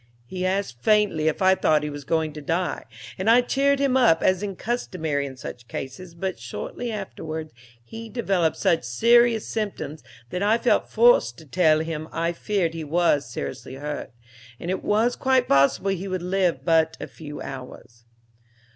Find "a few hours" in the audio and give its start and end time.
16.99-18.03